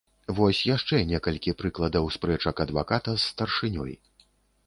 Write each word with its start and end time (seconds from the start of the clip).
Вось 0.37 0.59
яшчэ 0.75 1.01
некалькі 1.09 1.53
прыкладаў 1.59 2.09
спрэчак 2.15 2.63
адваката 2.65 3.11
з 3.17 3.21
старшынёй. 3.35 3.93